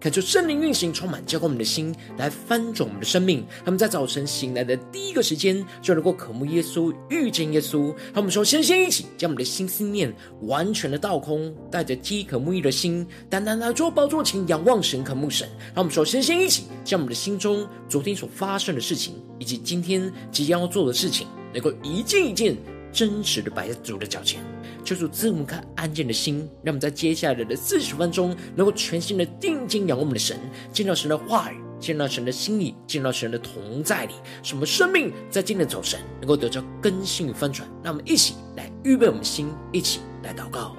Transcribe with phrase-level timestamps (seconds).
[0.00, 3.44] 恳求圣灵运行，充满浇灌我们的心，来翻转我们的生命。
[3.64, 7.88] 他们在早晨醒来的第一个时间，就能够渴慕耶稣，遇见耶稣。
[8.12, 15.48] 让我们首先先一起将我们的心思念完全的倒空，带着饥渴慕义的心，单单来做宝座前仰望神，渴慕神。
[15.74, 22.56] 让我们首先先一起将我们的心中昨天所发生的事情，以及今天即将要做的事情，能够一件一件
[22.92, 24.40] 真实的摆在主的脚前。
[24.84, 30.38] 求主赐我们颗安静的心，让我们在接下来的四十分钟，能够全心的定睛仰望我们的神，
[30.72, 37.68] 见到神的话语，见到神的心意，见到神的同在里，什么生命在今天的早晨能够得到更新与翻转。
[37.82, 40.74] 让我们一起来预备我们的心，一起来祷告。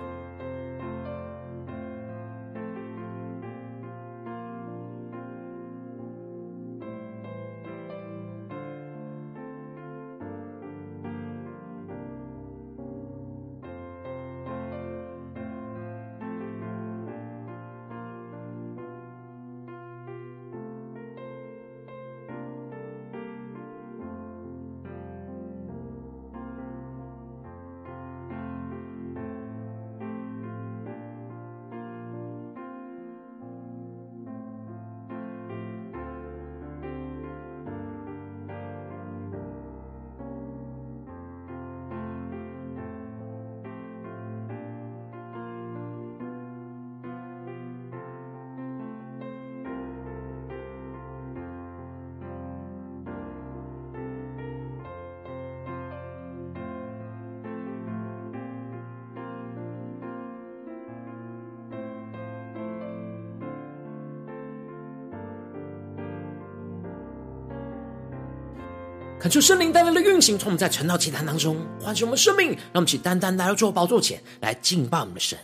[69.20, 75.38] 恳求圣灵带来的运行，从我们在晨祷祈祷当中唤醒我们生命，让我们起单单来到主宝座前来敬拜我们的神。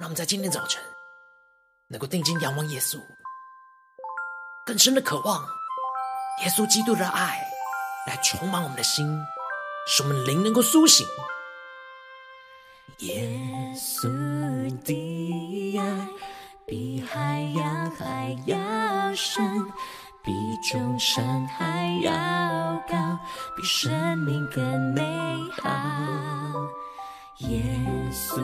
[0.00, 0.82] 让我们在今天早晨
[1.90, 2.98] 能够定睛仰望耶稣，
[4.64, 5.46] 更深的渴望
[6.44, 7.38] 耶稣基督的爱
[8.06, 9.06] 来充满我们的心，
[9.86, 11.06] 使我们灵能够苏醒。
[13.00, 13.28] 耶
[13.76, 14.08] 稣
[14.82, 16.08] 的爱
[16.66, 19.70] 比海洋还要深。
[20.24, 22.12] 比众山还要
[22.88, 23.18] 高，
[23.56, 25.02] 比生命更美
[25.52, 25.70] 好。
[27.38, 27.62] 耶
[28.12, 28.36] 稣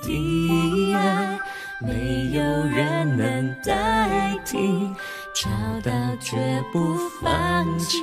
[0.00, 1.38] 的爱，
[1.80, 4.56] 没有人能代替，
[5.34, 5.50] 找
[5.82, 5.90] 到
[6.20, 7.98] 绝不放弃。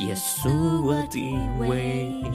[0.00, 0.50] 耶稣，
[0.82, 2.26] 我的唯一。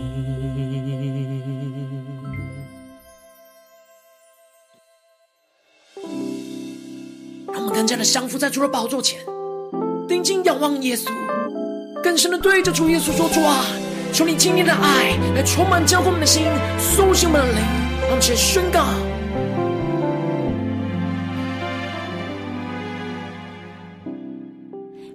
[7.48, 9.20] 让我们更加的降服在主的宝座前。
[10.08, 11.10] 定睛仰望耶稣，
[12.02, 13.66] 更深的对着主耶稣说：“主啊，
[14.14, 16.46] 求你今天的爱来充满浇灌我们的心，
[16.80, 17.62] 苏醒我们的灵，
[18.02, 18.86] 让我们宣告。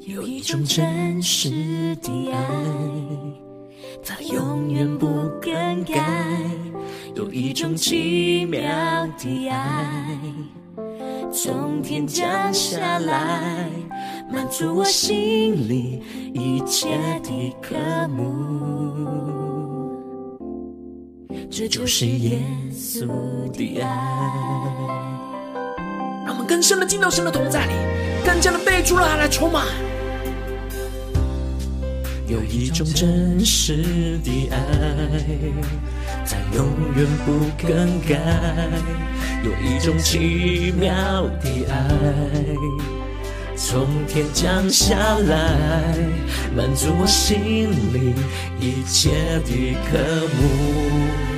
[0.06, 2.38] 有一种真实的爱，
[4.04, 5.06] 它永远不
[5.40, 5.50] 更
[5.84, 6.02] 改；
[7.14, 8.60] 有一种奇妙
[9.18, 10.18] 的爱，
[11.32, 13.68] 从天降下来。”
[14.32, 16.02] 满足我心里
[16.32, 16.88] 一切
[17.22, 17.74] 的渴
[18.08, 18.24] 慕，
[21.50, 22.40] 这就是耶
[22.72, 23.06] 稣
[23.52, 23.86] 的爱。
[26.24, 27.72] 让我们更深的进到神的同在里，
[28.24, 29.66] 更加的被主的爱来充满。
[32.26, 34.56] 有一种真实的爱，
[36.24, 36.64] 它永
[36.96, 37.32] 远不
[37.68, 38.16] 更改；
[39.42, 40.90] 有一种奇妙
[41.42, 41.74] 的爱。
[43.56, 45.94] 从天降下来，
[46.54, 48.14] 满足我心里
[48.58, 49.10] 一切
[49.44, 49.98] 的渴
[50.36, 50.40] 慕。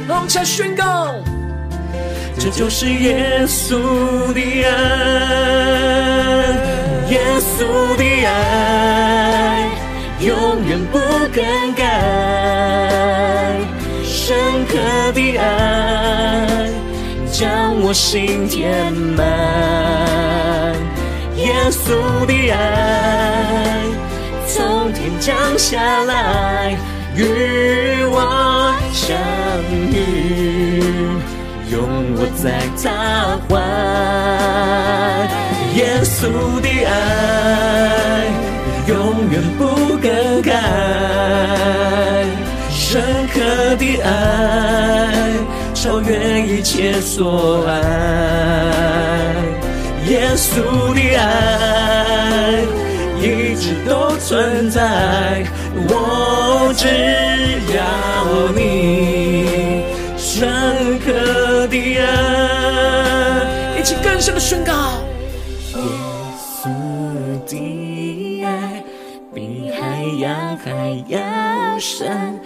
[0.09, 1.15] 让我们再宣告，
[2.39, 4.73] 这就是耶稣的爱，
[7.11, 9.69] 耶稣的爱
[10.21, 10.99] 永远不
[11.33, 11.83] 更改，
[14.03, 14.37] 深
[14.67, 14.79] 刻
[15.13, 15.94] 的爱
[17.37, 19.27] 将我心填满。
[21.35, 23.83] 耶稣的爱
[24.47, 26.77] 从天降下来，
[27.17, 27.25] 与
[28.07, 29.19] 我相
[29.91, 29.99] 遇，
[31.73, 31.83] 拥
[32.15, 33.59] 我在他怀。
[35.75, 38.31] 耶稣的爱
[38.87, 38.95] 永
[39.33, 39.65] 远不
[39.97, 40.53] 更改，
[42.71, 43.03] 深
[43.35, 44.09] 刻的爱
[45.85, 47.75] 超越一切所爱。
[50.09, 52.63] 耶稣的爱
[53.21, 55.45] 一直都存在，
[55.87, 56.89] 我只
[57.77, 59.85] 要你
[60.17, 64.73] 深刻的爱，一起更深的宣告。
[65.77, 65.83] 耶
[66.63, 66.67] 稣
[67.47, 68.83] 的爱
[69.35, 71.21] 比海洋还要
[71.79, 72.41] 深，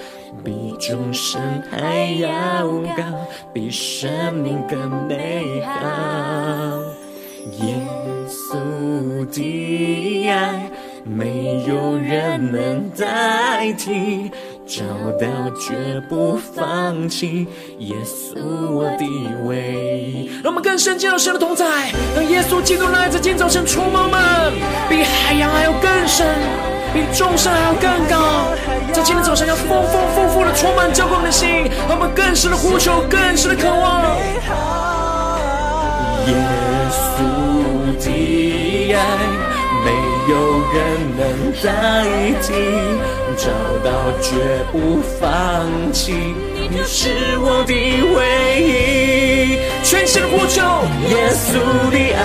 [0.44, 1.40] 比众生
[1.70, 2.66] 还要
[2.96, 3.02] 高，
[3.52, 5.72] 比生命更美好。
[7.60, 7.74] 耶
[8.28, 10.70] 稣的爱，
[11.04, 14.30] 没有人能代替，
[14.68, 14.84] 找
[15.18, 15.26] 到
[15.58, 17.48] 绝不放弃。
[17.78, 18.38] 耶稣
[18.70, 19.06] 我的
[19.46, 20.28] 位。
[20.44, 24.20] 让我们更深见到神的同在，让耶稣基督的爱在今早晨充满们，
[24.90, 26.26] 比海洋还要更深。
[26.92, 28.48] 比众山还要更高，
[28.92, 31.48] 在今天早上要丰丰富富的充满浇灌的心，
[31.86, 34.16] 让我们更深的呼求，更深的渴望。
[36.26, 36.34] 耶
[36.90, 37.12] 稣
[37.98, 38.96] 的爱，
[39.84, 39.88] 没
[40.30, 40.34] 有
[40.72, 40.76] 人
[41.18, 41.22] 能
[41.62, 41.66] 代
[42.40, 42.54] 替，
[43.38, 43.46] 找
[43.84, 43.90] 到
[44.20, 44.34] 绝
[44.72, 46.12] 不放弃，
[46.68, 47.72] 你是我的
[48.16, 48.18] 唯
[48.60, 49.60] 一。
[49.84, 50.60] 全新的呼求，
[51.08, 52.20] 耶稣的爱。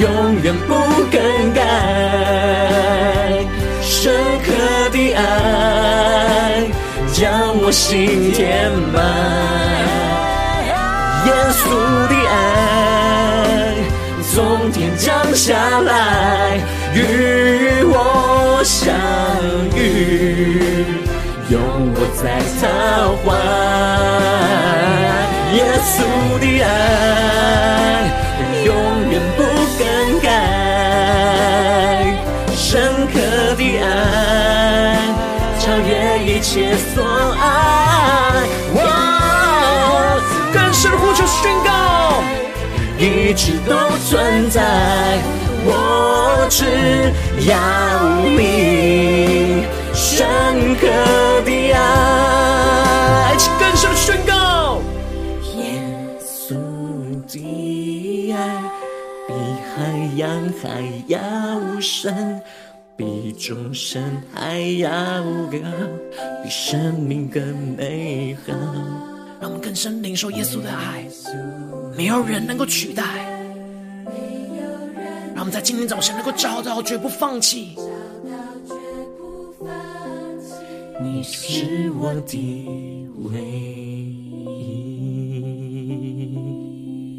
[0.00, 0.74] 永远不
[1.12, 1.20] 更
[1.54, 1.62] 改，
[3.80, 4.12] 深
[4.44, 4.50] 刻
[4.90, 6.66] 的爱
[7.12, 9.00] 将我心填满，
[11.26, 11.62] 耶稣
[12.08, 12.32] 的爱
[14.34, 16.58] 从天降下来
[16.94, 17.61] 与
[18.64, 18.94] 相
[19.74, 20.84] 遇，
[21.50, 21.60] 永
[21.94, 22.68] 活在他
[23.24, 23.34] 怀，
[25.54, 25.94] 耶稣
[26.38, 26.66] 的爱。
[28.64, 28.70] 永
[29.10, 29.42] 远不
[29.78, 29.82] 更
[30.20, 30.30] 改，
[32.54, 32.62] 深
[33.12, 33.14] 刻
[33.56, 33.84] 的爱
[35.58, 35.90] 超越
[36.24, 37.02] 一切所
[37.40, 37.42] 爱。
[38.76, 38.80] 哇！
[40.52, 42.22] 更深的呼求宣告，
[42.98, 43.74] 一直都
[44.08, 44.60] 存在。
[45.64, 46.64] 我只
[47.48, 47.52] 要
[48.30, 49.64] 你
[49.94, 50.26] 深
[50.76, 50.86] 刻
[51.44, 54.32] 的爱，更深的宣告。
[60.62, 60.68] 还
[61.06, 61.18] 要
[61.80, 62.40] 深，
[62.96, 64.90] 比众生还要
[65.50, 65.58] 高，
[66.42, 67.42] 比生命更
[67.76, 68.52] 美好。
[69.40, 71.04] 让我们更深领受耶稣的爱，
[71.96, 73.31] 没有人能够取代。
[75.42, 77.74] 让我们在今天早晨能够找到绝不放弃。
[81.02, 82.38] 你是我的
[83.24, 83.42] 唯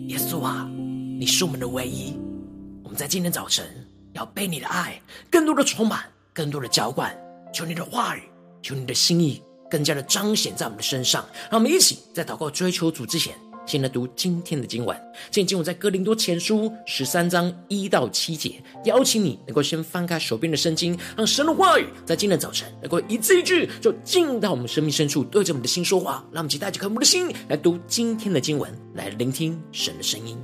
[0.06, 0.72] 一，耶稣啊，
[1.20, 2.18] 你是我们的唯一。
[2.82, 3.66] 我们在今天早晨，
[4.14, 4.98] 要被你的爱
[5.30, 7.14] 更多的充满，更多的浇灌。
[7.54, 8.22] 求你的话语，
[8.62, 11.26] 求你的心意，更加的彰显在我们的身上。
[11.52, 14.96] 让我们一起在祷告追求主之前，先来读今天的经文。
[15.32, 18.62] 今天经文在哥林多前书十三章一到七节。
[18.86, 26.24] 邀请你能够先翻开手边的圣经，让神的话语在今天早晨能够一字一句，就进到我们生命深处，对着我们的心说话。
[26.32, 30.38] 让我们期待着渴慕的心来读今天的经文，来聆听神的声音。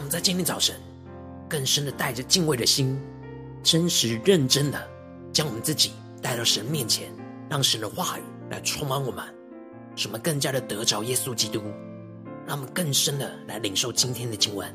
[0.00, 0.74] 我们在今天早晨
[1.46, 2.98] 更深的带着敬畏的心，
[3.62, 4.82] 真实认真的
[5.30, 5.92] 将我们自己
[6.22, 7.12] 带到神面前，
[7.50, 9.22] 让神的话语来充满我们。
[9.96, 11.60] 使我们更加的得着耶稣基督，
[12.46, 14.74] 让我们更深的来领受今天的经文。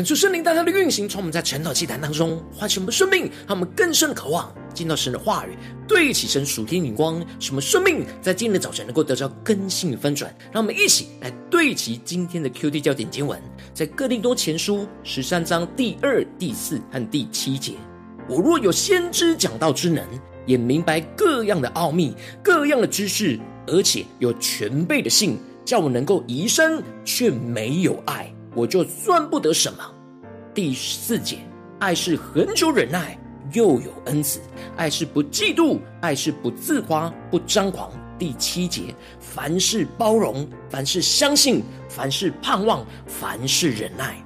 [0.00, 5.50] 恳求圣灵大大的运行，从我们在晨祷祭坛当中唤醒我们的生命，让我们更深的渴望见到神的话语，
[5.86, 10.34] 对齐神属天眼光，什么生命在今天的早晨能够得到更新与翻转。
[10.50, 13.38] 让我们一起来对齐今天的 QD 焦点经文，
[13.74, 17.74] 在哥林多前书十三章第二、第四和第七节。
[18.26, 20.02] 我若有先知讲道之能，
[20.46, 28.34] 也明白各样的奥秘、各样的知识，而且有全备的信，叫我能够移身，却没有爱。
[28.54, 29.78] 我就算不得什么。
[30.52, 31.38] 第四节，
[31.78, 33.18] 爱是恒久忍耐，
[33.52, 34.40] 又有恩慈；
[34.76, 37.90] 爱是不嫉妒，爱是不自夸，不张狂。
[38.18, 44.16] 第七节，凡事包容，凡事相信，凡事盼望，凡事忍耐。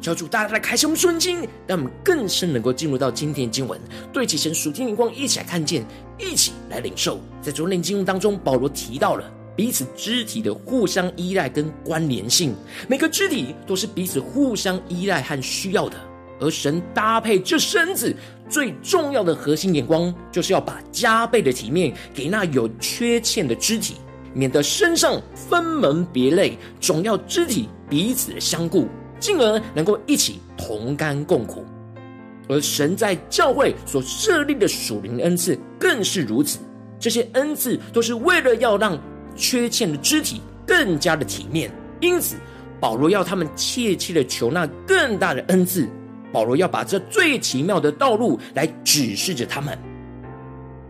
[0.00, 3.80] 求主大大来开启我们顺经，让我们更深能够进入到今天的经文，
[4.12, 5.84] 对齐神属天灵光，一起来看见，
[6.18, 7.18] 一起来领受。
[7.42, 9.30] 在昨天经文当中，保罗提到了。
[9.56, 12.54] 彼此肢体的互相依赖跟关联性，
[12.88, 15.96] 每个肢体都是彼此互相依赖和需要的。
[16.40, 18.14] 而神搭配这身子
[18.48, 23.94] 最重要的核心眼光，就是要把加倍的体面给那有缺陷的肢体，
[24.32, 28.88] 免得身上分门别类，总要肢体彼此相顾，
[29.20, 31.64] 进而能够一起同甘共苦。
[32.48, 36.58] 而神在教会所设立的属灵恩赐更是如此，
[36.98, 39.00] 这些恩赐都是为了要让。
[39.34, 42.36] 缺欠的肢体更加的体面，因此
[42.80, 45.88] 保罗要他们切切的求那更大的恩赐。
[46.32, 49.78] 保罗要把这最奇妙的道路来指示着他们。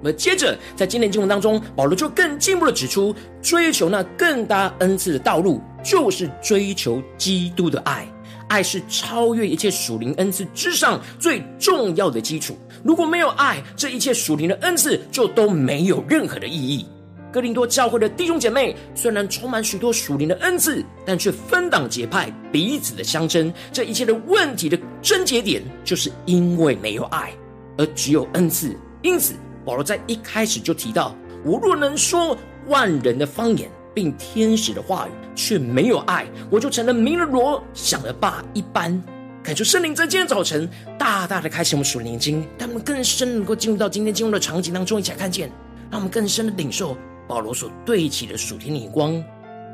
[0.01, 8.07] 那么接着在今天经文当中，保罗就更进一步的指出，追求那更大恩赐的道路，就是追求基督的爱。
[8.49, 12.57] 爱是超越一切属灵恩赐之上最重要的基础。
[12.83, 16.87] 如果没有爱，这一切属灵的恩赐就都没有任何的意义。
[17.35, 23.53] 哥林多教会的弟兄姐妹虽然充满许多属灵的恩赐，但却分党结派，彼此的相争。
[23.73, 27.33] 这一切的问题的症结点，就是因为没有爱，
[27.77, 28.77] 而只有恩赐。
[29.03, 31.13] 因此，保罗在一开始就提到：
[31.45, 32.39] 我若能说
[32.69, 39.03] 万人的方言，并天使的话语，却没有爱，我就成了明了锣、响了鈸一般。
[39.43, 45.51] 恳求圣灵在今天早晨大大的开启我们属灵眼睛，让我们更深能够进入到今天经文的场景当中，一起来看见，
[45.91, 46.97] 让我们更深的领受。
[47.27, 49.23] 保罗所对齐的属天的眼光，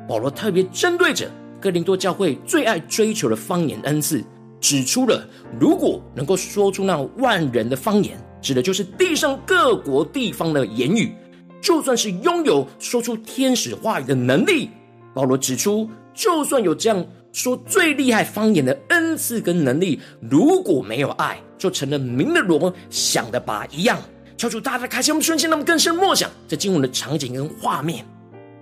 [0.08, 1.30] 保罗特别针对着
[1.60, 4.24] 哥林多教会最爱追求的方言恩赐，
[4.60, 5.26] 指出了
[5.58, 11.14] 如果能够说出那万人的方言，指的就是地上各国地方的言语，
[11.60, 14.70] 就算是拥有说出天使话语的能力，
[15.14, 23.98] 保罗指出，就算有这样说最厉害方言的恩赐跟能力，如果没有爱，就成了鸣了锣响了鈸一样。
[24.40, 28.06] 求主大大开心我们瞬间，那么更深默想在经文的场景跟画面。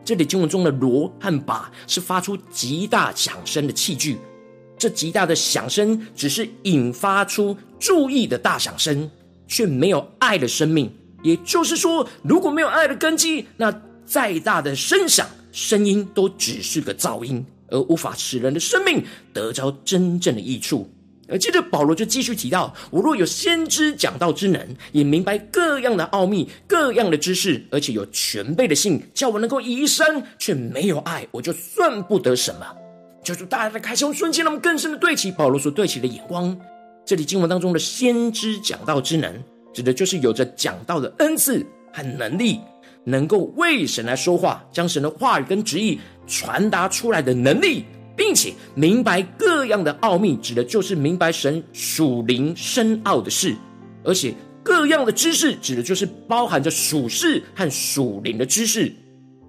[0.05, 4.19] 这里经文中的锣和把是发出极大响声的器具，
[4.77, 9.09] 这极大的响声只是引发出注意的大响声，
[9.47, 10.93] 却没有爱的生命。
[11.23, 13.73] 也就是说，如果没有爱的根基，那
[14.05, 20.91] 再大的声响声音都只是个噪音，而无法使人的生命得着真正的益处。
[21.29, 32.67] 而接着保罗就继续提到：我若有先知讲道之能，也明白各样的奥秘、各样的知识，而且有全备的信，叫我能够移山，却没有爱，我就算不得什么。
[33.23, 36.57] 求主大家的开启瞬间，让我们更深的对齐保罗所对齐的眼光。
[37.05, 39.33] 这里经文当中的先知讲道之能，
[39.75, 42.59] 指的就是有着讲道的恩赐和能力，
[43.05, 47.85] 能够为神来说话，将神的话语跟旨意传达出来的能力。
[48.19, 53.55] 并且明白各样的奥秘，指的就是明白神属灵深奥的事；
[54.05, 58.93] 而且各样的知识，指的就是包含着属世和属灵的知识。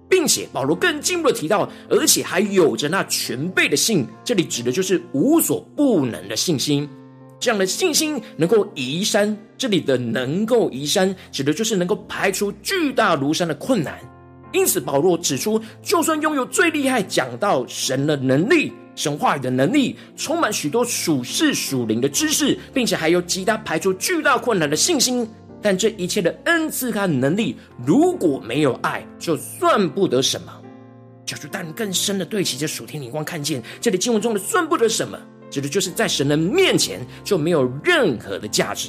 [0.08, 6.88] 并且保罗更进一步的提到，而且还有着那全备的信，这里指的就是无所不能的信心。
[7.38, 13.98] 这样的信心能够移山，这里的能够移山，指的就是能够排除巨大如山的困难。
[14.52, 25.28] 因此，保罗指出，就算拥有最厉害讲到神的能力、神话语的能力，充满许多属世属灵的知识，并且还有极大排除巨大困难的信心。
[25.62, 27.54] 但这一切的恩赐和能力，
[27.84, 30.52] 如果没有爱，就算不得什么。
[31.26, 35.16] 求主带领更深的对齐这属天灵光，看见这里经文中的“算不得什么”，
[35.48, 38.88] 指的就是在神的面前就没有任何的价值。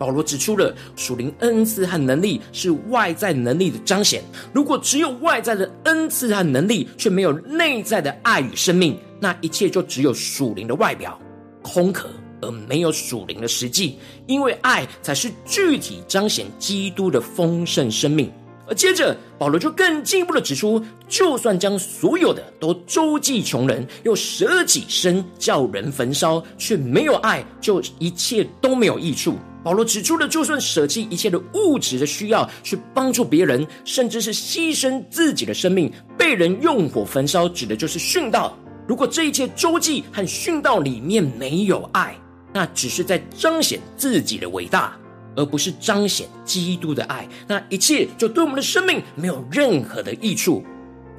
[0.00, 4.22] 保罗指出了属灵恩赐和能力是外在能力的彰显。
[4.50, 11.20] 如果只有外在的恩赐和能力，却没有内在的爱与生命，那一切就只有属灵的外表，
[11.60, 12.08] 空壳。
[12.42, 18.32] 而没有属灵的实际，因为爱才是具体彰显基督的丰盛生命。
[18.66, 29.36] 而接着保罗就更进一步的指出，就算将所有的都周济穷人，又舍己身叫人焚烧，却没有爱，就一切都没有益处。
[29.62, 38.56] 保罗指出了，就算舍弃一切的物质的需要去帮助别人，甚至是牺牲自己的生命，被人用火焚烧，指的就是殉道。
[38.88, 42.16] 如果这一切周济和殉道里面没有爱，
[42.52, 44.96] 那只是在彰显自己的伟大，
[45.36, 47.28] 而不是彰显基督的爱。
[47.46, 50.64] 那一切就对我们的生命没有任何的益处。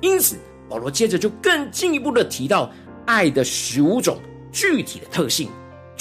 [0.01, 0.35] 因此，
[0.67, 2.69] 保罗接着就更进一步的提到
[3.05, 4.19] 爱的十五种
[4.51, 5.47] 具体的特性，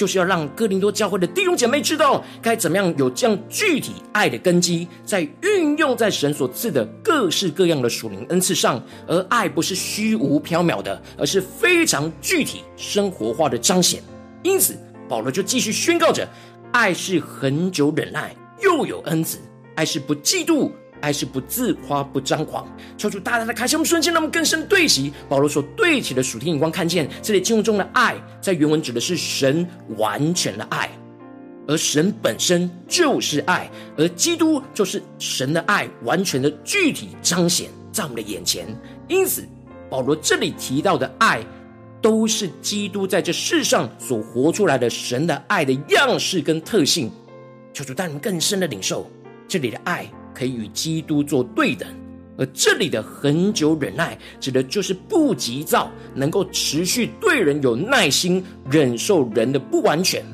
[0.00, 8.82] 就是要让哥林多教会的弟兄姐妹知道该怎么样有这样具体爱的根基，在运用在神所赐的各式各样的属灵恩赐上。
[9.06, 14.02] 而爱不是虚无缥缈的，而是非常具体生活化的彰显。
[14.42, 14.74] 因此，
[15.06, 16.26] 保罗就继续宣告着：
[16.72, 19.36] 爱是恒久忍耐，又有恩慈；
[19.74, 22.66] 爱是不嫉妒，爱是不自夸，不张狂。
[22.96, 30.90] 求主大大的开启我们瞬间，让我们更深对齐保罗所对齐的属天眼光，看见这里经文中的爱，在原文指的是神完全的爱，
[31.66, 38.66] 而神本身就是爱，而基督就是神的爱完全的具体彰显在我们的眼前。
[39.08, 39.48] 因此，
[39.88, 41.40] 保罗这里提到的爱。
[42.02, 47.12] 都是基督在这世上所活出来的神的爱的样式跟特性，
[47.74, 49.06] 求主带你们更深的领受，
[49.46, 50.10] 这里的爱
[50.40, 51.86] 可以与基督做对等，
[52.38, 60.24] 而这里的恒久忍耐，指的就是不急躁，能够持续对人有耐心，忍受人的不完全。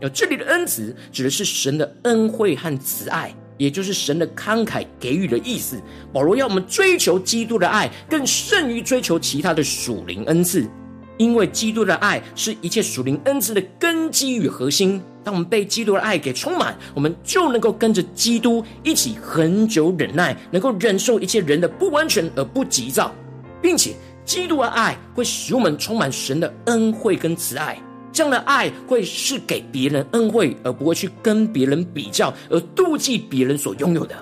[0.00, 5.82] 而这里的恩慈，指的是神的恩惠和慈爱，也就是神的慷慨给予的意思。
[6.12, 10.70] 保罗要我们追求基督的爱，更胜于追求其他的属灵恩赐。
[11.18, 15.02] 因为基督的爱是一切属灵恩赐的根基与核心。
[15.22, 23.12] 当我们被基督的爱给充满，我们就能够跟着基督一起恒久忍耐，能够忍受一切人的不完全而不急躁，
[23.60, 23.92] 并且
[24.24, 27.78] 基督的爱会使我们充满神的恩惠跟慈爱。
[28.10, 34.16] 这样的爱会是给别人恩惠，而不会去跟别人比较而妒忌别人所拥有的。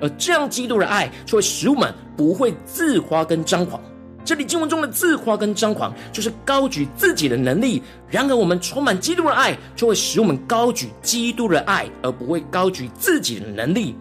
[0.00, 3.80] 而这样基督的爱就会使我们不会自夸跟张狂。
[4.26, 7.80] 这里经文中的自夸跟张狂，就是高举自己的能力。
[8.10, 13.94] 然而，我们充满基督的爱，就会使我们高举基督的爱，而不会高举自己的能力。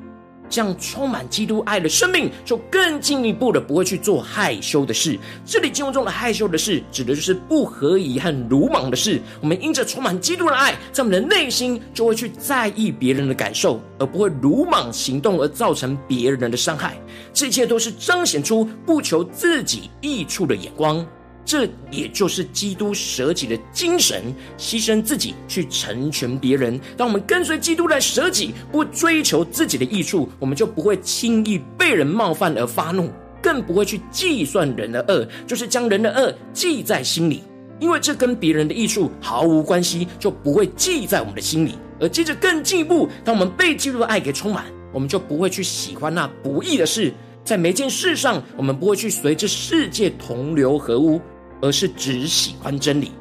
[0.50, 5.18] 这样充满基督爱的生命，就更进一步的不会去做害羞的事。
[5.46, 9.22] 这里经文中的害羞的事，指的就是不合宜和鲁莽的事。
[9.42, 16.98] 我们因着充满基督的爱，在我们的内心就会去在意别人的感受，而不会鲁莽行动而造成别人的伤害。
[17.34, 21.06] 这一切都是彰显出不求自己益处的眼光。
[21.46, 24.24] 这也就是基督舍己的精神，
[24.58, 26.80] 牺牲自己去成全别人。
[26.98, 37.44] 当我们跟随基督来舍己，不追求自己的益处，我们就不会轻易被人冒犯而发怒，更不会去计算人的恶，就是将人的恶记在心里。
[37.80, 41.76] 因为这跟别人的益处毫无关系，就不会记在我们的心里。
[42.00, 47.14] 而接着更进一步，当我们被基督的爱给充满，我们就不会去喜欢那不义的事。
[47.44, 51.22] 在每件事上，我们不会去随着世界同流合污。
[51.62, 53.12] 而是只喜欢真理。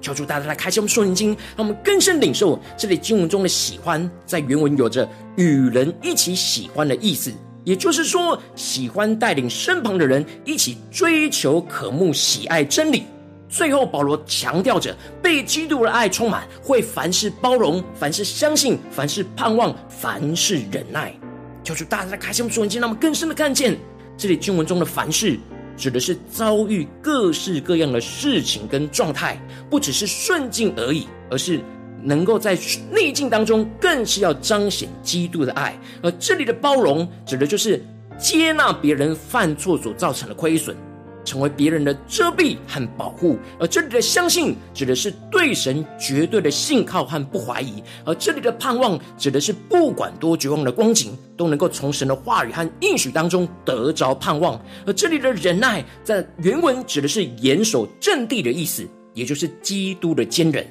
[0.00, 7.30] 求主大大来开启我们属灵经，让我们更深领受这里经文中的喜欢，在原文有着与人一起喜欢的意思，
[7.64, 13.04] 也就是说，喜欢带领身旁的人一起追求、渴慕、喜爱真理。
[13.46, 21.14] 最后，保罗强调着被基督的爱充满，会凡事包容，凡事相信，凡事盼望，凡事忍耐。
[21.62, 23.76] 求主大大来开启我们属灵经，让我们更深的看见
[24.16, 25.38] 这里经文中的凡事。
[25.76, 31.60] 指的是遭遇各式各样的事情跟状态，不只是顺境而已，而是
[32.02, 32.58] 能够在
[32.94, 35.78] 逆境当中，更是要彰显基督的爱。
[36.02, 37.82] 而这里的包容，指的就是
[38.18, 40.76] 接纳别人犯错所造成的亏损。
[41.24, 54.60] 成为别人的遮蔽和保护，而这里的相信指的是对神绝对的信靠和不怀疑，而这里的盼望指的是不管多绝望的光景，都能够从神的话语和应许当中得着盼望。
[54.86, 60.66] 而这里的忍耐，在原文指的是严守阵地的意思，也就是基督的坚忍。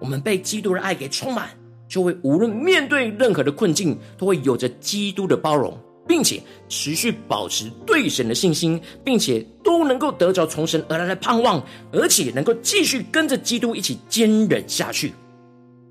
[0.00, 1.50] 我们被基督的爱给充满，
[1.88, 5.78] 就会无论面对任何的困境，都会有着基督的包容。
[6.10, 15.12] 并且持续保持对神的信心，并且都能够得着从神而来的盼望，而且能够继续跟着基督一起坚忍下去。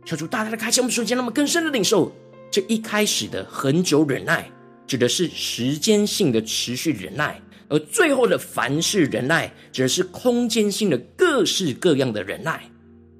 [0.03, 2.11] 求主大大的开启我们瞬间，那么更深的领受
[2.51, 4.51] 这一开始的恒久忍耐，
[4.85, 7.35] 指的是时间性的持续忍耐；
[7.69, 12.61] 而最后的凡事忍耐，指的是空间性的各式各样的忍耐。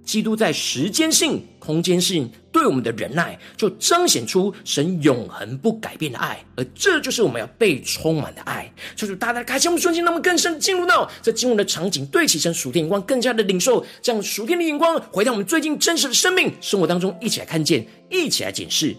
[0.04, 8.74] 基督在时间性、空间性对我们的忍耐，就彰显出神永恒不改变的爱，而这就是我们要被充满的爱。
[8.96, 18.96] 求主大大开启我们瞬间，让我们更深进入到这经文的场景，对齐成属天眼光，更加的领受这样属天的眼光，回到我们最近真实的生命生活当中，一起来看见，一起来检视。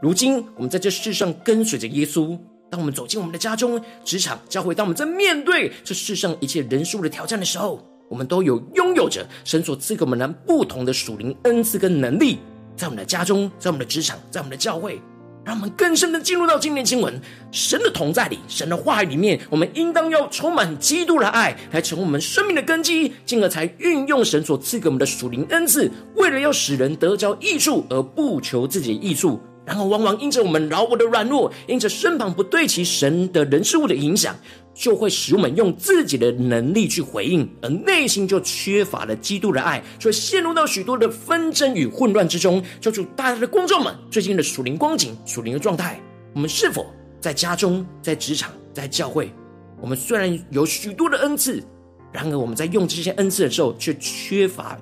[0.00, 2.38] 如今我们在这世上跟随着耶稣，
[2.70, 7.84] 当我们走进我们的家中、职场、教会，当我们在面对这世上一切人数的挑战的时候。
[8.08, 12.38] 我们都有拥有着神所赐给我们的不同的属灵恩赐跟能力，
[12.76, 15.00] 在我们的家中，在我们的职场，在我们的教会，
[15.44, 29.40] 让我们更深的进入到今天经文，神的同在里，神的话语里面，我们应当要充满基督的爱，来成为我们生命的根基，进而才运用神所赐给我们的属灵恩赐，为了要使人得着益处，而不求自己的益处。
[29.66, 34.36] 然后，往往因着我们劳我的软弱，因着身旁不对齐神的人事物的影响，
[34.74, 42.62] 就会使我们用自己的能力去回应，而内心就缺乏了基督的爱，所以陷入到许多的纷争与混乱之中。
[42.78, 45.98] 求主大家的观众们，最近的属灵光景、属灵的状态，
[46.34, 46.84] 我们是否
[47.18, 49.32] 在家中、在职场、在教会，
[49.80, 51.64] 我们虽然有许多的恩赐，
[52.12, 54.78] 然而我们在用这些恩赐的时候，却缺乏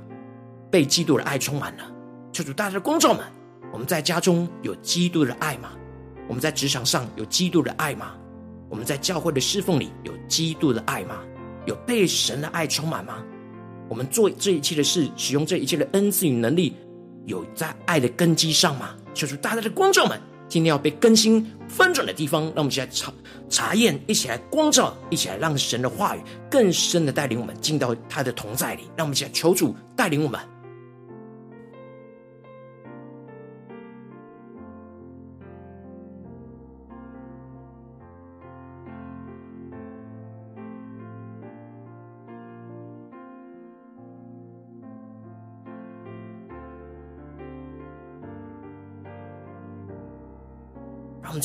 [0.73, 1.85] 被基督的爱充满了。
[2.33, 3.25] 求主大家的观众们。
[3.72, 5.70] 我们在家中有基督的爱吗？
[6.28, 8.12] 我们在职场上有基督的爱吗？
[8.68, 11.20] 我们在教会的侍奉里有基督的爱吗？
[11.66, 13.22] 有被神的爱充满吗？
[13.88, 16.76] 我们做这一切的事，使用这一切的恩赐与能力，
[17.26, 18.94] 有在爱的根基上吗？
[19.14, 23.12] 求主大大的光照们，今天要被更新翻转的地方，让我们一起来查
[23.48, 30.40] 查验，一起来光照，一起来让神的话语更深的带领我们进到他的同在里，让我们一起来求主带领我们。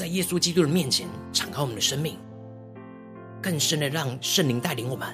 [0.08, 2.18] 在耶稣基督的面前敞开我们的生命，
[3.44, 5.06] 更深的让圣灵带领我们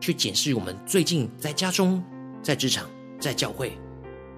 [0.00, 2.02] 去检视我们最近在家中、
[2.42, 3.78] 在职场、在教会，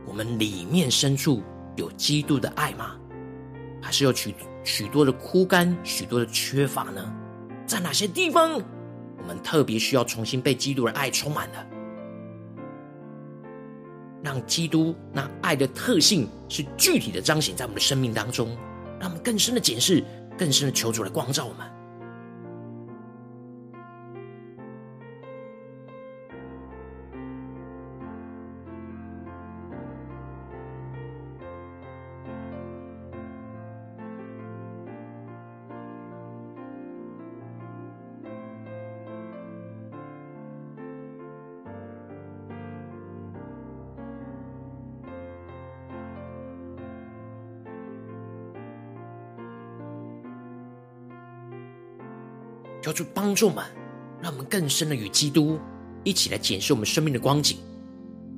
[0.07, 1.43] 我们里面深处
[1.77, 2.95] 有基督的爱吗？
[3.81, 7.11] 还是有许许多的枯干、许多的缺乏呢？
[7.67, 11.67] 在哪些地方我们特别需要重新被基督的爱充满了？
[14.23, 18.55] 让基督那爱的特性是具体的彰显在我们的生命当中。
[19.03, 20.01] 让我们更深的检视，
[20.39, 21.82] 更深的求主来光照我们。
[52.83, 53.65] 求主帮助我们，
[54.21, 55.59] 让我们更深的与基督
[56.03, 57.57] 一起来检视我们生命的光景，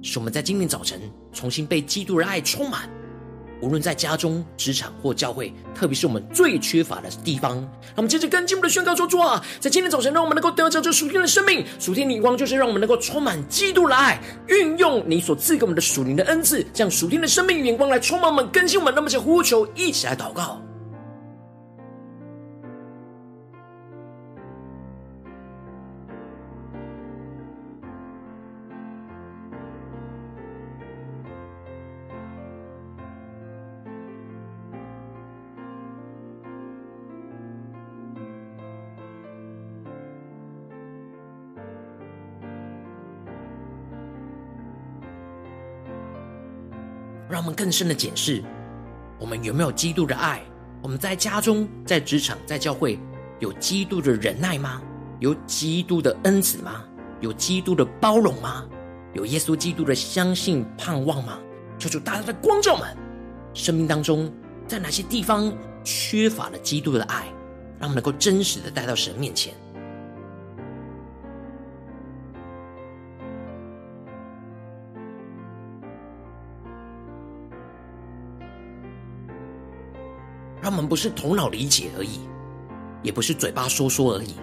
[0.02, 1.00] 使我们在今天早晨
[1.32, 2.88] 重新被基督的爱充满。
[3.62, 11.64] 无论在家中、职场或教会，特别是我们最缺乏的地方，让我们接着跟进我们的宣告说：主啊，在今天早晨，让我们能够得着这属天的生命。
[11.78, 18.92] 属天的光就是让我们能够充满基督的爱，运用你所赐给我们的属灵的恩赐，这样属天的生命与眼光来充满我们、更新我们。
[18.94, 20.60] 那么，就呼求，一起来祷告。
[47.54, 48.42] 更深的检视，
[49.18, 50.42] 我们有没有基督的爱？
[50.82, 52.98] 我们在家中、在职场、在教会，
[53.40, 54.82] 有基督的忍耐吗？
[55.20, 56.84] 有基督的恩慈吗？
[57.20, 58.66] 有基督的包容吗？
[59.14, 61.38] 有耶稣基督的相信盼望吗？
[61.78, 62.94] 求主大大的光照们，
[63.54, 64.30] 生命当中
[64.66, 65.50] 在哪些地方
[65.82, 67.26] 缺乏了基督的爱，
[67.78, 69.54] 让我们能够真实的带到神面前。
[80.64, 82.20] 让我们不是头脑理解而已，
[83.02, 84.34] 也不是嘴巴说说而已，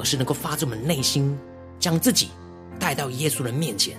[0.00, 1.38] 而是能够发自我们内心，
[1.78, 2.30] 将自己
[2.76, 3.96] 带到耶稣的面前。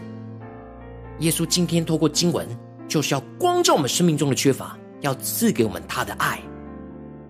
[1.20, 2.46] 耶稣今天透过经文，
[2.90, 6.42] 就是要光照我们生命中的缺乏，要赐给我们他的爱，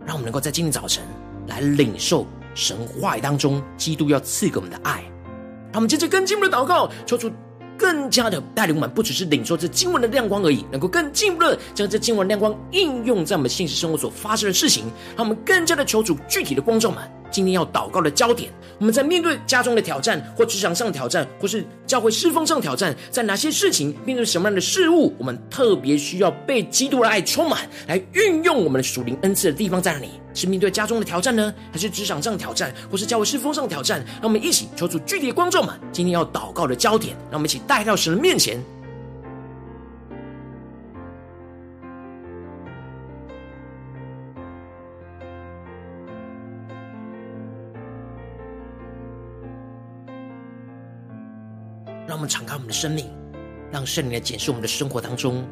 [0.08, 1.04] 让我们能够在今天早晨
[1.46, 5.04] 来领受神话语当中基督要赐给我们的爱。
[5.72, 7.32] 让我们接着跟进我们的祷告，求主。
[7.78, 14.86] 更加的带领我们，不只是领受这经文的亮光而已，能够更进一步的将这经文亮光应用在我们现实生活所发生的事情，
[15.16, 17.04] 让我们更加的求主具体的光照们。
[17.36, 30.12] 今天要祷告的焦点，我们在面对家中的挑战，或职场上的挑战，或是教会侍奉上的挑战，在哪些事情，面对什么样的事物，我们特别需要被基督的爱充满，来运用我们的属灵恩赐的地方在哪里？
[30.34, 34.00] 是面对家中的挑战呢，还是职场上的挑战，或是教会侍奉上的挑战？
[34.22, 35.78] 让我们一起求主具体的光照们。
[35.92, 38.58] 今天要祷告的焦点，让我们一起带到神的面前。
[52.28, 53.06] 敞开我们的生命，
[53.72, 55.46] 让圣灵来检视我们的生活当中，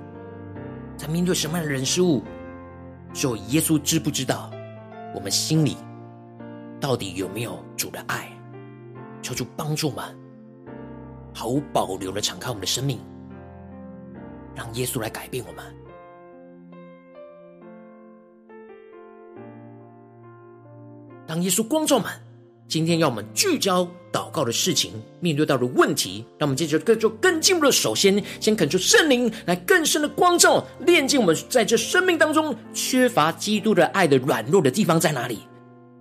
[0.97, 2.23] 在面对什么样的人事物，
[3.13, 4.51] 只有耶稣知不知道
[5.13, 5.77] 我们心里
[6.79, 8.29] 到底有没有主的爱？
[9.21, 10.03] 求主帮助我们，
[11.33, 12.99] 毫无保留的敞开我们的生命，
[14.53, 15.63] 让耶稣来改变我们，
[21.25, 22.11] 当耶稣光照我们。
[22.65, 23.87] 今天要我们聚焦
[24.33, 24.91] 告的事情，
[25.21, 35.39] 面对到的问题，让我们接着更就更进一步的，首先先恳求圣灵来更深的光照，炼净我们在这生命当中缺乏基督的爱的软弱的地方在哪里，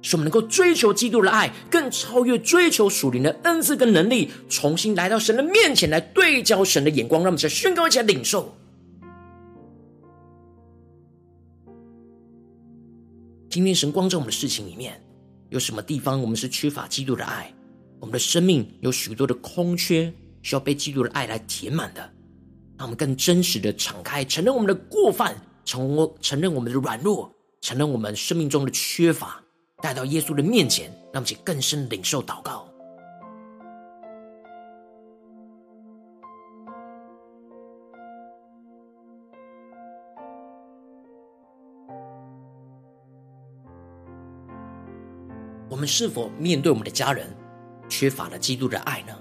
[0.00, 8.56] 使我们能够追求基督的爱，更超越追求属灵的恩赐跟能力，重新来到神的面前来对焦神的眼光，让我们再宣告一下领受。
[13.50, 14.98] 今天神光照我们的事情里面。
[15.50, 17.52] 有什么地方我们是缺乏基督的爱？
[18.02, 20.12] 我们的生命有许多的空缺，
[20.42, 22.00] 需要被基督的爱来填满的。
[22.76, 29.40] 让我们更真实的敞开，承认我们的过犯，承承认我们的软弱，承认我们生命中的缺乏，
[29.80, 32.68] 带到耶稣的面前，让我们更深领受祷告。
[45.70, 47.26] 我们是否面对我们的家人
[47.92, 49.14] 缺乏了基督的爱呢？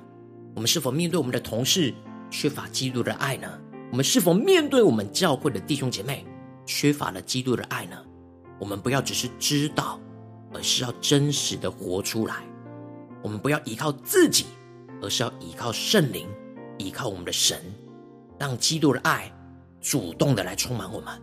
[0.56, 1.94] 我们是否面对我们的同事
[2.30, 3.60] 缺乏基督的爱呢？
[3.92, 6.26] 我们是否面对我们教会的弟兄姐妹
[6.66, 7.98] 缺乏了基督的爱呢？
[8.62, 10.00] 我们不要只是知道，
[10.54, 12.36] 而是要真实的活出来。
[13.22, 14.46] 我们不要依靠自己，
[15.02, 16.30] 而是要依靠圣灵，
[16.78, 17.60] 依靠我们的神，
[18.40, 19.30] 让基督的爱
[19.82, 21.22] 主动的来充满我们。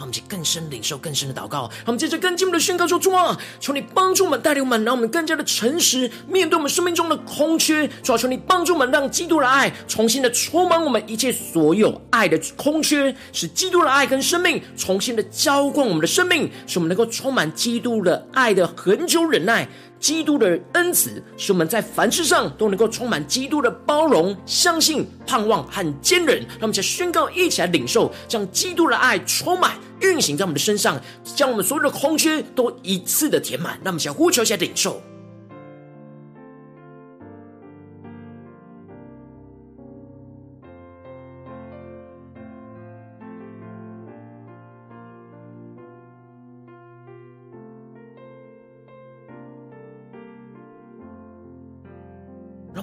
[0.00, 7.86] 让我们去更深领受更深的祷告，让我们接着更进一步的宣告说：主啊，求你帮助我们带领我们，让我们更加的诚实面对我们生命中的空缺。
[8.02, 19.68] 主啊，求你帮助我们，让基督的爱重新的充满我们一切所有爱的空缺，使基督的爱跟生命重新的浇灌我们的生命，使我们能够充满基督的爱的恒久忍耐。
[20.00, 26.38] 基督的恩慈，使我们在凡事上都能够充满基督的包容、相信、盼望和坚韧。
[26.38, 30.98] 让我们再宣告，一起来领受，将基督的爱充满、运行在我们的身上，
[31.36, 33.78] 将我们所有的空缺都一次的填满。
[33.84, 35.00] 让我们想呼求一下领受。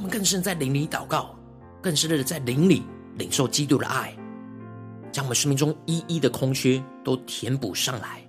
[0.07, 1.35] 更是在灵里祷告，
[1.81, 2.83] 更是为了在灵里
[3.17, 4.15] 领受基督的爱，
[5.11, 8.21] 将我们生命中一一的空缺都填补上来。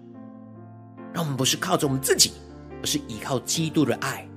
[1.13, 2.33] 让我们不是靠着我们自己，
[2.83, 4.28] 而是依靠基督的爱。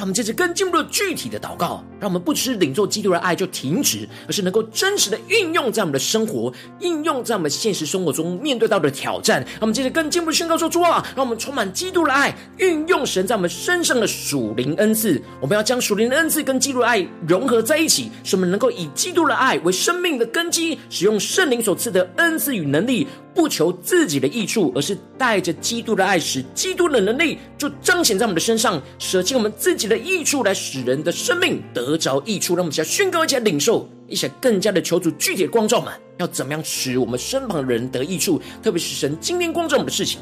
[0.00, 9.42] 让我们接着更进一步的具体的祷告，让我们不只是领受基督的爱就停止，而是能够真实的运用在我们的生活，应用在我们现实生活中面对到的挑战。
[9.42, 15.20] 让我们接着更进一步的宣告说：主啊，让我们充满基督的爱，运用神在我们身上的属灵恩赐。
[15.38, 32.54] 我们要将属灵的恩赐跟基督的爱融合在一起，使我们能够以基督的爱为生命的根基，使用圣灵所赐的恩赐与能力，不求自己的益处，而是带着基督的爱，使基督的能力就彰显在我们的身上，舍弃我们自己的益处，来使人的生命得着益处。
[32.54, 40.20] 让我们一起来宣告，一起来领受，一起来更加的求主具体的光照们，要怎么样使我们身旁的人得益处，特别是神今天光照我们的事情，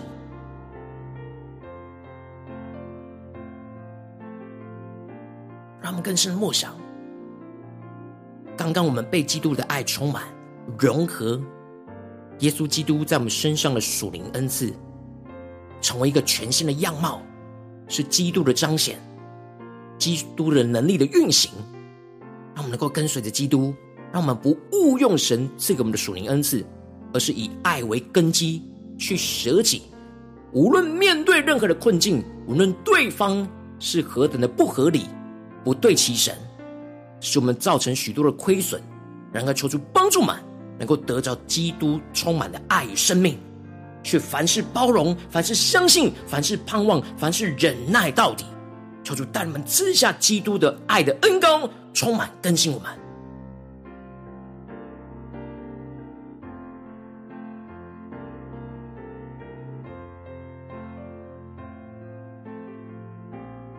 [5.81, 6.77] 让我们更深默想。
[8.57, 10.25] 刚刚我们被基督的爱充满，
[10.77, 11.41] 融合。
[12.41, 14.73] 耶稣基督在我们身上的属灵恩赐，
[15.81, 17.21] 成为一个全新的样貌，
[17.89, 18.99] 是基督的彰显，
[19.99, 21.51] 基督的能力的运行，
[22.55, 23.75] 让我们能够跟随着基督，
[24.13, 26.65] 让我们不误用神赐给我们的属灵恩赐，
[27.13, 28.63] 而是以爱为根基
[28.99, 29.83] 去舍己。
[30.53, 33.47] 无论面对任何的困境，无论对方
[33.81, 35.07] 是何等的不合理、
[35.65, 36.35] 不对齐神，
[37.21, 38.81] 使我们造成许多的亏损，
[39.33, 40.37] 然而求主帮助们。
[40.79, 43.39] 能够得着基督充满的爱与生命，
[44.03, 48.45] 却凡事包容，凡事相信，凡事盼望，凡事忍耐到底。
[49.05, 52.91] 求主带你们吃下基督的爱的恩膏，充满更新我们。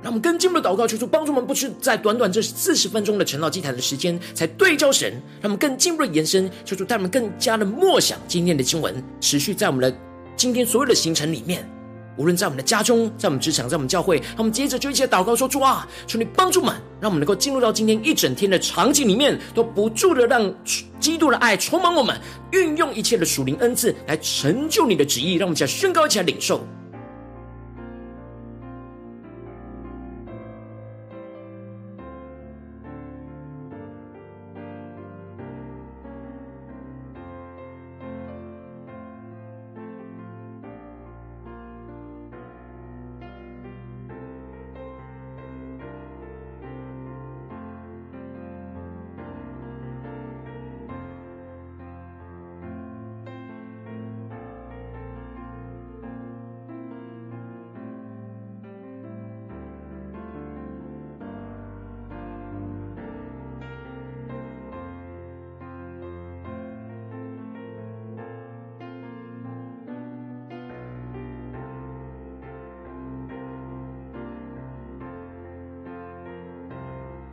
[0.10, 8.92] 让我们更进一步的祷告，求主帮助我们，不是在短短这四十分钟的晨祷祭坛的时间才对焦神，让我们更进一步的延伸，求主带我们更加的默想今天的经文，
[9.22, 9.96] 持续在我们的
[10.36, 11.64] 今天所有的行程里面，
[12.18, 20.52] 无论在我们的家中，在我们职场，在我们教会，他们接着就一起祷告说：主啊，求你帮助我们，让我们能够进入到今天一整天的场景里面，都不住的让
[21.00, 22.20] 基督的爱充满我们，
[22.52, 26.60] 运用一切的属灵恩赐来成就你的旨意，让我们一起来宣告，一起来领受。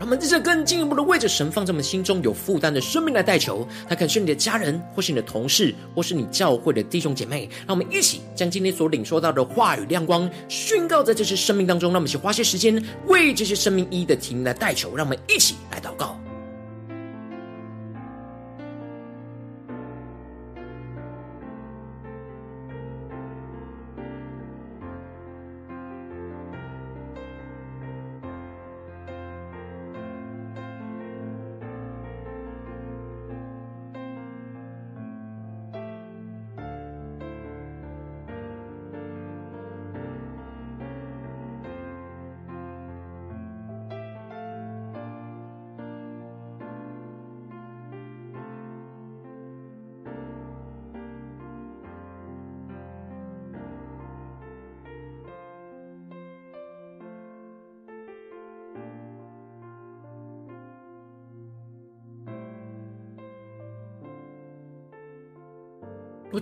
[0.07, 7.51] 我们在这更进一步的为着神放在我们心中有负担的生命来代求，他可能是你的家人，或是你的同事，或是你教会的弟兄姐妹。
[7.67, 11.91] 让我们一起将今天所领受到的话语亮光宣告在这些生命当中。
[11.91, 14.95] 让我们去花些时间为这些生命一一的提名来代求。
[14.95, 15.57] 让我们一起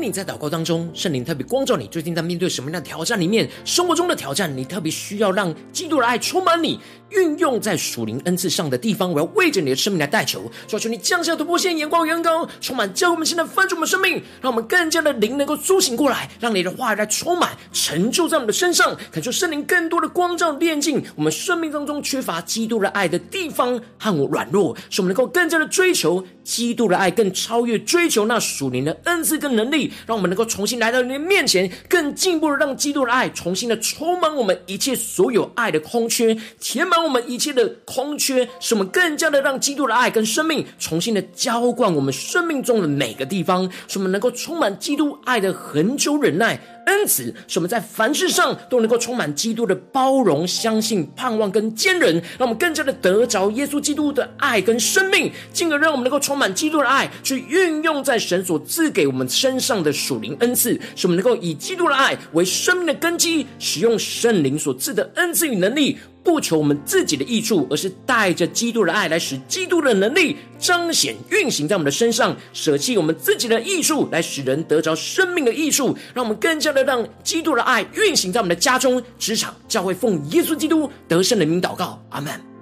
[0.00, 3.48] 你在祷告当中，圣灵特别光照你，最近在面对什么样的挑战里面？
[3.64, 6.78] 生活中的挑战，你特别需要让基督的爱充满你，
[7.10, 9.10] 运用在属灵恩赐上的地方。
[9.10, 18.96] 我要为着你的生命来代求，求求你降下突破线、眼光、远高，充满教我们现在翻转我们生命，让我们更加的灵能够苏醒过来，让你的话语来充满、成就在我们的身上。
[19.10, 29.56] 感受圣灵更多的光照、炼净我们生命当中缺乏基督的爱的地方和我软弱，使我们能够更加的追求基督的爱，更超越追求那属灵的恩赐跟。
[29.56, 46.60] 能力，让我们能够重新来到你的面前，更进一步的让基督的爱重新的充满我们一切所有爱的空缺，填满我们一切的空缺，使我们更加的让基督的爱跟生命重新的浇灌我们生命中的每个地方，使我们能够充满基督爱的恒久忍耐。
[46.86, 65.98] 恩慈，使我们在凡事上都能够充满基督的包容、相信、盼望跟坚韧，让我们更加的得着耶稣基督的爱跟生命，进而让我们能够充满基督的爱，去运用在神所赐给我们身上的属灵恩赐，使我们能够以基督的爱为生命的根基，使用圣灵所赐的恩赐与能力。
[66.26, 82.55] 不求我们自己的益处，而是带着基督的爱来使基督的能力彰显运行在我们的身上，舍弃我们自己的益处，来使人得着生命的益处，让我们更加的让基督的爱运行在我们的家中、职场、教会，奉耶稣基督得胜的名祷告，阿门。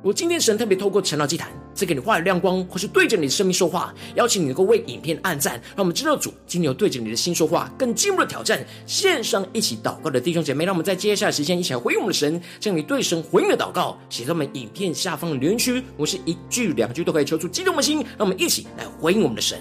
[0.00, 19.58] 如果今天神特别透过陈老祭坛赐给你话语亮光，或是对着你的生命说话，邀请你能够为影片按赞，让我们知道主今天有对着你的心说话，更进一步的挑战线上一起祷告的弟兄姐妹，让我们在接下来时间一起来回应我们的神，将你对神回应的祷告写在我们影片下方的留言区，我是一句两句都可以抽出激动的心，让我们一起来回应我们的神。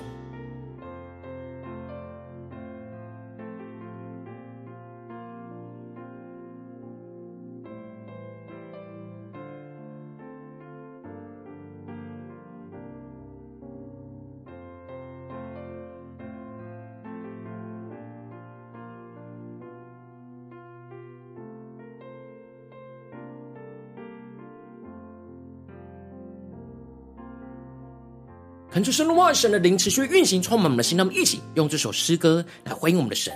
[28.80, 30.97] 恳求神的话语、神的灵持续运行，充满我们的心。
[30.97, 33.34] 让我们一起用这首诗歌来回应我们的神，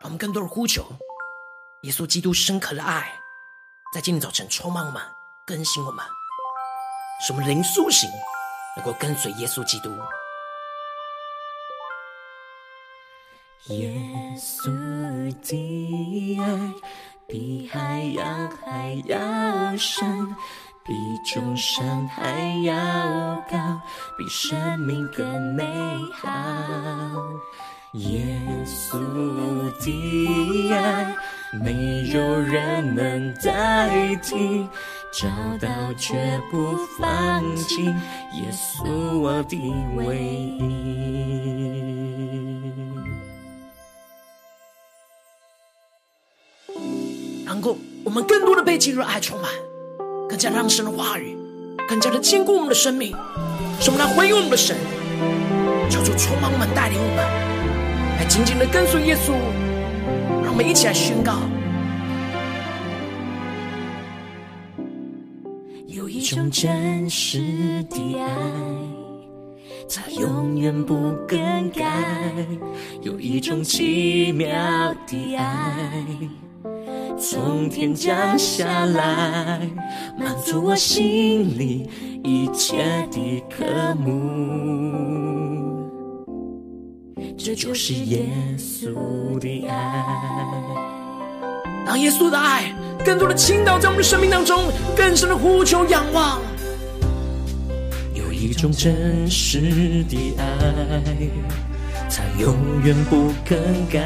[0.00, 0.84] 让我们更多的呼求
[1.84, 3.10] 耶稣基督深刻的爱，
[3.94, 5.00] 在今天早晨充满我们、
[5.46, 6.04] 更新我们，
[7.26, 8.10] 使我们灵苏醒，
[8.76, 9.88] 能够跟随耶稣基督。
[13.68, 13.90] 耶
[14.36, 14.70] 稣
[15.40, 16.74] 的爱
[17.26, 20.36] 比海洋还要深。
[20.86, 20.92] 比
[21.24, 22.74] 众山还要
[23.50, 23.80] 高，
[24.18, 25.64] 比生命更美
[26.12, 26.28] 好。
[27.94, 28.22] 耶
[28.66, 28.98] 稣
[29.80, 31.16] 的爱，
[31.62, 34.68] 没有人能代替，
[35.10, 35.26] 找
[35.58, 37.86] 到绝不放弃。
[37.86, 39.56] 耶稣我的
[39.96, 40.60] 唯一。
[47.46, 49.50] 能够，我们更多的被基督的爱充满。
[50.34, 51.36] 更加让神的话语
[51.88, 53.14] 更加的坚固我们的生命，
[53.78, 54.76] 使我们来回应我们的神，
[55.88, 57.18] 求主充满我们，带领我们
[58.18, 59.30] 来紧紧的跟随耶稣。
[60.42, 61.34] 让我们一起来宣告：
[65.86, 67.38] 有一种真实
[67.88, 68.28] 的爱，
[69.88, 71.84] 它永远不更改；
[73.02, 74.48] 有一种奇妙
[75.06, 76.04] 的爱。
[77.18, 79.60] 从天降下来，
[80.18, 81.88] 满足我心里
[82.22, 85.84] 一切的渴慕。
[87.36, 88.26] 这就是耶
[88.58, 90.04] 稣的爱，
[91.84, 94.64] 让耶稣的爱更多的倾倒在我们的生命当中，
[94.96, 96.40] 更深的呼求仰望。
[98.14, 101.63] 有一种真实的爱。
[102.16, 102.54] 它永
[102.84, 103.58] 远不更
[103.90, 103.98] 改，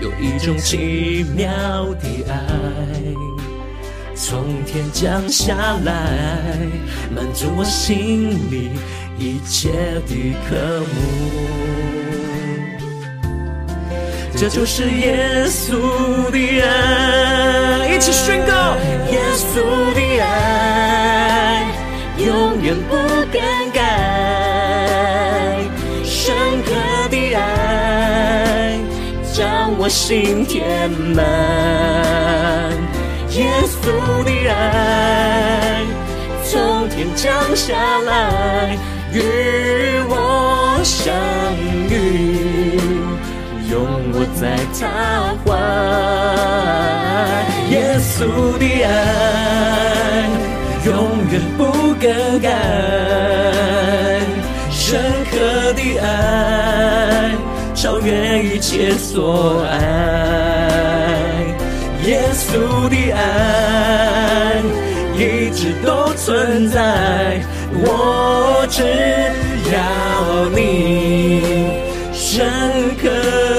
[0.00, 1.48] 有一种奇妙
[1.94, 2.36] 的爱，
[4.14, 6.56] 从天降下来，
[7.12, 8.70] 满足我心里
[9.18, 9.70] 一切
[10.06, 10.54] 的渴
[10.94, 10.96] 慕。
[14.36, 18.76] 这就是耶稣的爱，一起宣告：
[19.10, 21.66] 耶稣的爱
[22.18, 22.96] 永远不
[29.86, 31.24] 我心填满，
[33.30, 35.84] 耶稣的爱
[36.42, 38.76] 从天降下来，
[39.12, 39.22] 与
[40.08, 41.14] 我相
[41.88, 42.80] 遇，
[43.70, 44.82] 拥我在他
[45.44, 45.54] 怀。
[47.70, 48.88] 耶稣的爱
[50.84, 50.90] 永
[51.30, 51.62] 远不
[51.94, 52.50] 更改，
[54.68, 57.35] 深刻的爱。
[57.76, 59.78] 超越一切所爱，
[62.06, 64.62] 耶稣的爱
[65.14, 67.38] 一直都存在。
[67.84, 68.82] 我只
[69.70, 71.68] 要你
[72.14, 72.46] 深
[72.96, 73.10] 刻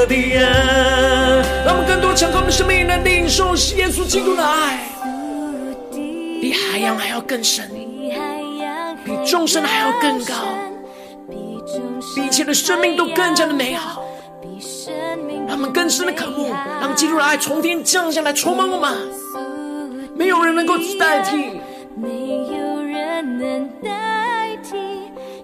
[0.07, 4.79] 的爱，让我们更多敞开我们生命来领受耶稣基督的爱，
[6.41, 7.69] 比海洋还要更深，
[9.05, 10.33] 比众生还要更高，
[11.29, 11.61] 比
[12.25, 14.05] 一切的生命都更加的美好。
[15.47, 18.91] 让我们更深的渴慕，让基督的爱从天降下来充满我们，
[20.15, 21.59] 没有人能够代替，
[21.95, 22.09] 没
[22.57, 24.77] 有人能代替，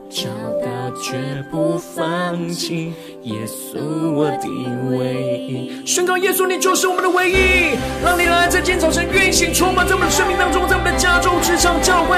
[0.10, 0.30] 找
[0.62, 0.68] 到
[1.02, 4.48] 绝不放弃，耶稣我的
[4.98, 5.86] 唯一。
[5.86, 12.18] 宣告耶稣，你就是我们的唯一，让你的爱在今天早晨运行，充满在我们的生命当中，在我们的家中、职场、教会，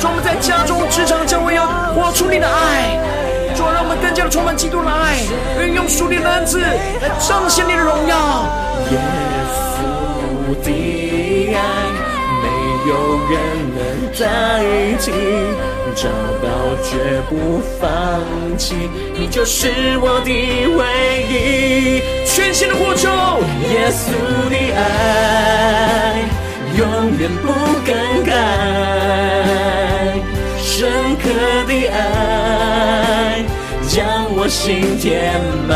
[0.00, 2.98] 让我们在家中、职场、教会要活出你的爱，
[3.62, 4.30] 主让我们更加的。
[4.32, 5.18] 充满基督的爱，
[5.60, 6.66] 运用属灵的恩赐来
[7.20, 8.48] 彰显你的荣耀。
[8.90, 8.98] 耶
[9.52, 9.84] 稣
[10.64, 10.68] 的
[11.54, 11.60] 爱，
[12.40, 12.48] 没
[12.88, 12.92] 有
[13.28, 13.32] 人
[13.76, 13.78] 能
[14.18, 14.24] 代
[14.98, 15.12] 替，
[15.94, 16.08] 找
[16.40, 16.48] 到
[16.82, 17.86] 绝不放
[18.56, 18.74] 弃，
[19.12, 19.68] 你就是
[20.00, 20.30] 我的
[20.78, 20.80] 唯
[21.28, 22.02] 一。
[22.26, 23.10] 全新的呼求，
[23.68, 24.16] 耶稣
[24.48, 24.80] 的爱
[26.78, 26.80] 永
[27.18, 27.52] 远不
[27.84, 27.92] 更
[28.24, 28.32] 改，
[30.74, 31.28] 深刻
[31.68, 33.44] 的爱
[33.86, 35.34] 将我心填
[35.68, 35.70] 满。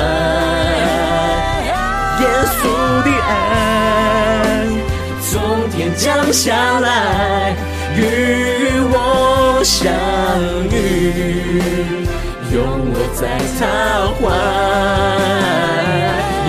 [2.22, 2.24] 耶
[2.56, 2.64] 稣
[3.04, 3.30] 的爱
[5.20, 7.54] 从天降下来
[7.94, 8.00] 与
[8.90, 9.92] 我相
[10.72, 11.60] 遇，
[12.50, 12.56] 拥
[12.90, 13.20] 我在
[13.60, 13.62] 他
[14.16, 14.24] 怀。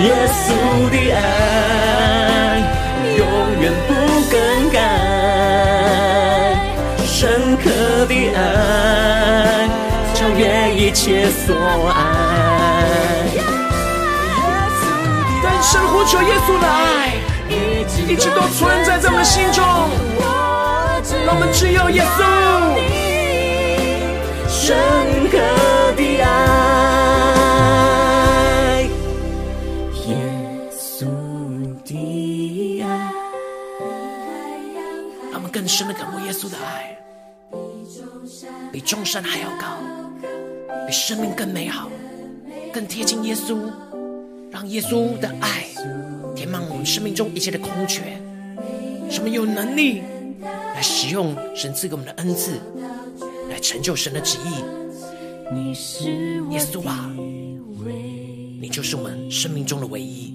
[0.04, 0.42] 耶稣
[0.88, 1.20] 的爱
[3.18, 3.20] 永
[3.60, 3.92] 远不
[7.58, 9.68] 深刻的爱
[10.14, 11.56] 超越一切所
[11.88, 13.26] 爱。
[15.42, 17.14] 单身呼求耶稣的爱，
[18.06, 19.64] 一直都存在在我们的心中。
[21.26, 22.22] 让我们只有耶稣，
[38.88, 39.66] 众山还要高，
[40.86, 41.90] 比生命更美好，
[42.72, 43.70] 更贴近耶稣，
[44.50, 45.66] 让耶稣的爱
[46.34, 48.18] 填满我们生命中一切的空缺。
[49.10, 50.00] 使我们有能力
[50.74, 52.52] 来使用神赐给我们的恩赐，
[53.50, 54.54] 来成就神的旨意。
[56.50, 57.14] 耶稣啊，
[58.58, 60.32] 你就是我们生命中的唯一。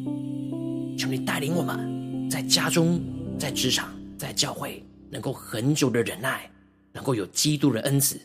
[0.95, 3.01] 求你带领我们在家中、
[3.39, 4.86] 在职场、在教会。
[5.10, 6.47] 能够恒久的忍耐，
[6.91, 8.20] 能够有基督的恩赐，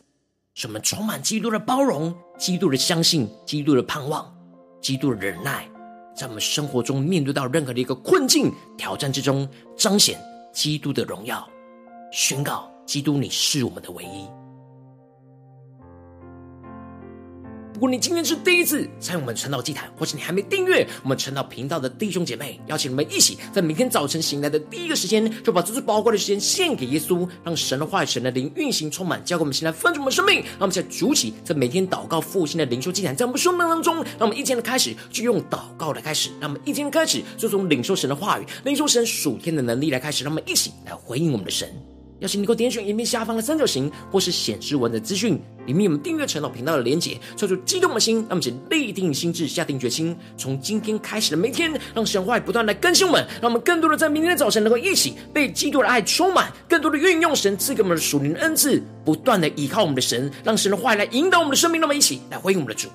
[0.58, 4.28] 什么充满基督的包容、基督的相信、基督的盼望、
[4.80, 5.64] 基督的忍耐，
[6.16, 10.20] 在我们生活中面对到任何的一个困境、挑战之中，彰显
[10.52, 11.48] 基督的荣耀，
[12.10, 14.37] 宣告基督你是我们的唯一。
[17.78, 30.40] 如果你今天是第一次参与我们晨祷祭坛，或是你还没订阅我们晨祷频道的弟兄姐妹，邀请你们一起在明天早晨醒来的第一个时间，就把这最宝贵的时间献给耶稣，让神的话语、神的灵运行充满，交给我们，现在丰盛我们的生命。
[30.40, 41.68] 让我们在主起，在每天祷告复兴的灵修祭坛，在我们生命当中，让我们一天的开始就用祷告来开始，让我们一天的开始就从领受神的话语、领受神属天的能力来开始，让我们一起来回应我们的神。
[42.20, 62.88] 邀请你给我点选影片下方的三角形，或是显示文的资讯，里面有我们订阅陈老频道的连结，抽出激动的心，让我们先立定心智，下定决心，从今天开始的每天，让神话语不断来更新我们，让我们更多的在明天的早晨能够一起被基督的爱充满，更多的运用神赐给我们的属灵的恩赐，不断的依靠我们的神，让神的话语来引导我们的生命，让我们一起来回应我们的主。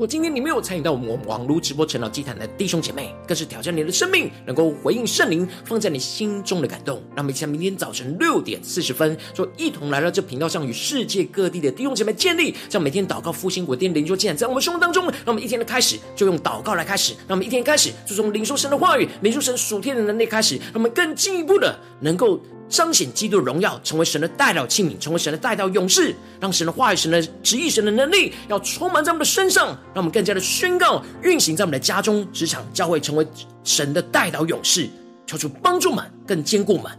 [0.00, 7.02] 如果今天你没有参与到我们网络直播晨祷祭坛的弟兄姐妹，更是挑战你的生命，能够回应圣灵放在你心中的感动。
[7.14, 15.04] 让我们一起在明天早晨六点四十分，就一同来到这频道上，与世界各地的弟兄姐妹建立，将每天祷告复兴稳定灵修祭坛在我们生活当中。
[15.04, 22.40] 让我们一天的开始就用祷告来开始，让我们一天开始就从领受神的话语、领受神属天的能力开始，让我们更进一步的能够。
[22.70, 33.26] 彰显基督的荣耀，成为神的代祷器皿，成为神的代祷勇士，让神的话语、神的旨意、神的能力，要充满在我们的身上，让我们更加的宣告、运行在我们的家中、职场、教会，成为
[33.64, 34.88] 神的代祷勇士，
[35.26, 36.90] 求主帮助们更坚固们。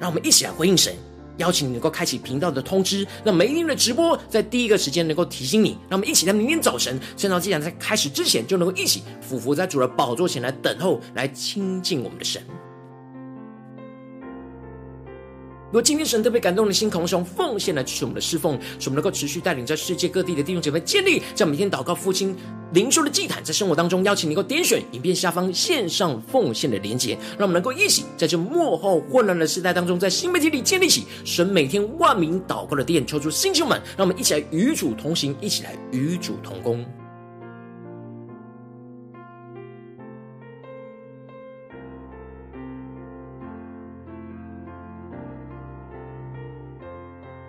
[0.00, 0.94] 让我们一起来回应神，
[1.36, 5.76] 邀请你能够开启频道的通知，让每一天的直播在第一个时间能够提醒你。
[5.90, 12.42] 让我们一起在明天早晨，圣召既然在开始之前，就能够一起俯伏在主的宝座前来等候，来亲近我们的神。
[15.68, 22.34] 如果今天神特别感动的心，渴望用奉献来支持我们的侍奉，使我们能够持续带领在世界各地的弟兄姐妹建立，在每天祷告、父亲、
[22.72, 36.82] 灵修的祭坛，在生活当中邀请你能够点选影片下方线上奉献的连结，让我们能够一起在这幕后混乱的时代当中，在新媒体里建立起神每天万名祷告的殿，抽出弟兄们，让我们一起来与主同行，一起来与主同工。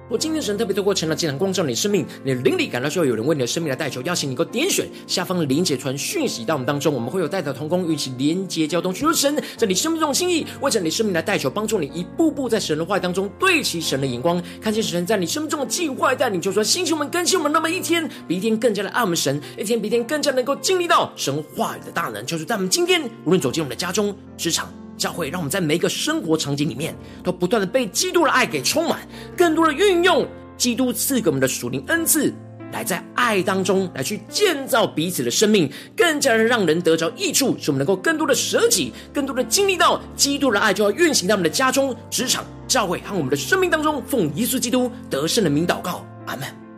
[0.10, 24.74] 我今天神特别透过晨祷祭坛光照你生命，你的灵里感到需要有人为你的生命来代求，邀请你能够点选下方的连结传讯息到我们当中，我们会有代祷同工与其连结交通，寻求神在你生命中的心意，为着你生命来代求，帮助你一步步在神的话语当中对齐神的眼光，看见神在你生命中的计划带领，就说星球们更新我们，那么一天比一天更加的爱我们神，一天比一天更加能够经历到神话语的大能，就是在我们今天无论走进我们的家中、职场。
[25.00, 26.94] 教会，让我们在每一个生活场景里面，
[27.24, 29.00] 都不断的被基督的爱给充满，
[29.36, 30.28] 更多的运用
[30.58, 32.34] 基督赐给我们的属灵恩赐，
[32.74, 44.04] 来在爱当中来去建造彼此的生命，更加的让人得着益处，使我们能够更多的舍己，更多的经历到基督的爱，就要运行在我们的家中、职场、教会和我们的生命当中。
[44.06, 46.69] 奉耶稣基督得胜的名祷告，阿门。